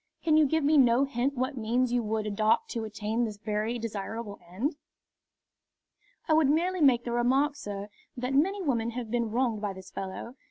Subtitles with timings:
[0.23, 3.77] Can you give me no hint what means you would adopt to attain this very
[3.77, 4.75] desirable end?"
[6.27, 9.91] "I would merely make the remark, sir, that many women have been wronged by this
[9.91, 10.37] fellow.